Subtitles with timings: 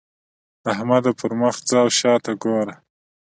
[0.71, 1.11] احمده!
[1.19, 2.75] پر مخ ځه او شا ته ګوره.